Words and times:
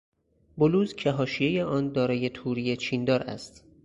بلوز 0.57 0.93
که 0.93 1.11
حاشیهی 1.11 1.61
آن 1.61 1.91
دارای 1.91 2.29
توری 2.29 2.77
چیندار 2.77 3.21
است 3.23 3.63